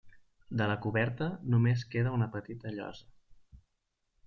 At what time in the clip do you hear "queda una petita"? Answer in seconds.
1.93-2.75